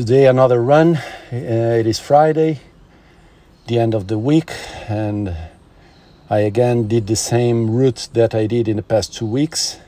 today 0.00 0.26
another 0.26 0.62
run. 0.62 0.96
Uh, 0.96 1.76
it 1.78 1.86
is 1.86 1.98
Friday, 1.98 2.58
the 3.66 3.78
end 3.78 3.92
of 3.92 4.06
the 4.06 4.18
week, 4.18 4.50
and 4.88 5.36
I 6.30 6.38
again 6.38 6.88
did 6.88 7.06
the 7.06 7.16
same 7.16 7.70
route 7.70 8.08
that 8.14 8.34
I 8.34 8.46
did 8.46 8.66
in 8.66 8.76
the 8.76 8.82
past 8.82 9.14
two 9.14 9.26
weeks. 9.26 9.78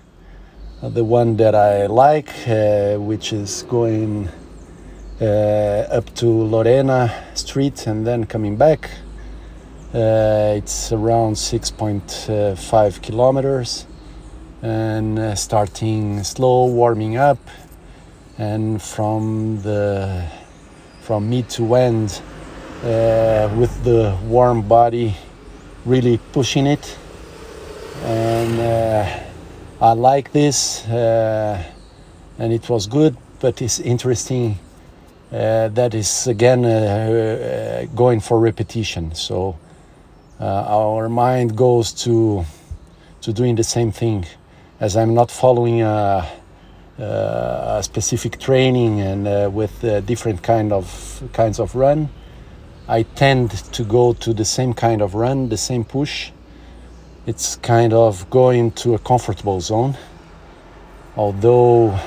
Uh, 0.83 0.91
the 0.91 1.03
one 1.03 1.39
that 1.39 1.55
I 1.55 1.87
like, 1.87 2.29
uh, 2.47 2.97
which 2.99 3.33
is 3.33 3.63
going 3.63 4.29
uh, 5.19 5.25
up 5.99 6.15
to 6.17 6.27
Lorena 6.27 7.11
Street 7.33 7.87
and 7.87 8.07
then 8.07 8.27
coming 8.27 8.57
back. 8.57 8.91
Uh, 9.95 10.59
it's 10.59 10.93
around 10.93 11.37
6.5 11.37 13.01
kilometers 13.01 13.87
and 14.61 15.19
uh, 15.19 15.35
starting 15.35 16.23
slow, 16.23 16.67
warming 16.67 17.17
up 17.17 17.39
and 18.43 18.83
from 18.83 19.61
the 19.63 20.27
from 21.03 21.31
mid 21.31 21.49
to 21.49 21.75
end 21.77 22.21
uh, 22.83 23.49
with 23.57 23.73
the 23.85 24.17
warm 24.25 24.63
body 24.63 25.15
really 25.85 26.19
pushing 26.33 26.67
it. 26.67 26.99
And 28.03 28.59
uh, 28.59 29.21
I 29.81 29.93
like 29.93 30.33
this 30.33 30.85
uh, 30.89 31.63
and 32.39 32.53
it 32.53 32.69
was 32.69 32.87
good 32.89 33.17
but 33.41 33.63
it's 33.63 33.79
interesting 33.79 34.59
uh, 35.33 35.69
that 35.69 35.95
is 35.95 36.27
again 36.27 36.65
uh, 36.65 36.69
uh, 36.69 37.95
going 37.95 38.21
for 38.21 38.41
repetition. 38.41 39.15
So 39.15 39.57
our 40.41 41.09
mind 41.09 41.57
goes 41.57 41.93
to 42.05 42.45
to 43.21 43.33
doing 43.33 43.55
the 43.55 43.65
same 43.65 43.93
thing 43.93 44.27
as 44.81 44.97
I'm 44.97 45.15
not 45.15 45.31
following 45.31 45.83
a 45.83 46.42
uh, 46.99 47.81
specific 47.81 48.39
training 48.39 49.01
and 49.01 49.27
uh, 49.27 49.51
with 49.53 49.83
uh, 49.83 50.01
different 50.01 50.43
kind 50.43 50.73
of 50.73 51.23
kinds 51.33 51.59
of 51.59 51.75
run. 51.75 52.11
I 52.87 53.03
tend 53.03 53.51
to 53.51 53.85
go 53.85 54.13
to 54.13 54.35
the 54.35 54.45
same 54.45 54.75
kind 54.75 55.01
of 55.01 55.15
run 55.15 55.49
the 55.49 55.57
same 55.57 55.85
push. 55.85 56.31
It's 57.27 57.57
kind 57.57 57.93
of 57.93 58.29
going 58.29 58.73
to 58.73 58.95
a 58.95 58.99
comfortable 58.99 59.61
zone. 59.61 59.97
Although 61.17 61.99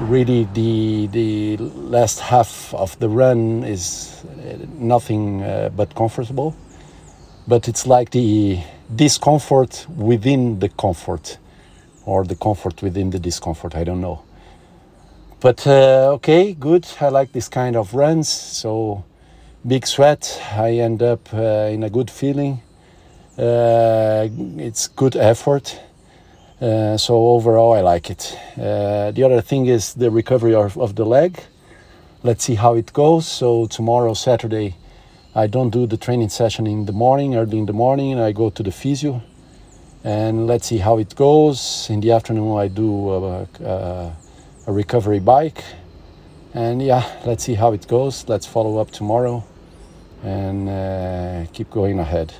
really 0.00 0.48
the 0.54 1.06
the 1.08 1.56
last 1.58 2.20
half 2.20 2.72
of 2.74 2.98
the 3.00 3.08
run 3.08 3.64
is 3.64 4.24
nothing 4.78 5.42
uh, 5.42 5.70
but 5.76 5.94
comfortable. 5.94 6.56
But 7.46 7.68
it's 7.68 7.86
like 7.86 8.10
the 8.10 8.60
discomfort 8.94 9.86
within 9.94 10.58
the 10.60 10.70
comfort 10.70 11.38
or 12.06 12.24
the 12.24 12.36
comfort 12.36 12.82
within 12.82 13.10
the 13.10 13.18
discomfort. 13.18 13.74
I 13.74 13.84
don't 13.84 14.00
know. 14.00 14.22
But 15.40 15.66
uh, 15.66 16.12
okay, 16.14 16.54
good. 16.54 16.86
I 17.00 17.08
like 17.08 17.32
this 17.32 17.48
kind 17.48 17.76
of 17.76 17.94
runs. 17.94 18.28
So 18.28 19.04
big 19.66 19.86
sweat. 19.86 20.40
I 20.52 20.72
end 20.72 21.02
up 21.02 21.32
uh, 21.32 21.68
in 21.70 21.82
a 21.82 21.90
good 21.90 22.10
feeling. 22.10 22.60
Uh, 23.38 24.28
it's 24.58 24.88
good 24.88 25.16
effort. 25.16 25.80
Uh, 26.60 26.96
so 26.96 27.14
overall, 27.28 27.72
I 27.72 27.80
like 27.80 28.10
it. 28.10 28.38
Uh, 28.56 29.10
the 29.10 29.22
other 29.24 29.40
thing 29.40 29.66
is 29.66 29.94
the 29.94 30.10
recovery 30.10 30.54
of, 30.54 30.78
of 30.78 30.94
the 30.94 31.04
leg. 31.04 31.38
Let's 32.22 32.44
see 32.44 32.54
how 32.54 32.74
it 32.74 32.92
goes. 32.92 33.26
So 33.26 33.66
tomorrow, 33.66 34.14
Saturday, 34.14 34.76
I 35.34 35.46
don't 35.46 35.70
do 35.70 35.86
the 35.86 35.96
training 35.96 36.30
session 36.30 36.66
in 36.66 36.86
the 36.86 36.92
morning, 36.92 37.34
early 37.34 37.58
in 37.58 37.66
the 37.66 37.72
morning. 37.72 38.18
I 38.18 38.32
go 38.32 38.50
to 38.50 38.62
the 38.62 38.70
physio 38.70 39.20
and 40.04 40.46
let's 40.46 40.66
see 40.66 40.76
how 40.78 40.98
it 40.98 41.16
goes. 41.16 41.88
In 41.90 42.00
the 42.00 42.12
afternoon, 42.12 42.58
I 42.58 42.68
do 42.68 43.10
a, 43.10 43.48
a, 43.64 44.16
a, 44.66 44.72
recovery 44.72 45.18
bike, 45.18 45.64
and 46.52 46.82
yeah, 46.82 47.02
let's 47.24 47.42
see 47.42 47.54
how 47.54 47.72
it 47.72 47.88
goes. 47.88 48.28
Let's 48.28 48.46
follow 48.46 48.78
up 48.78 48.90
tomorrow 48.90 49.42
and 50.22 50.68
uh, 50.68 51.50
keep 51.52 51.70
going 51.70 51.98
ahead. 51.98 52.34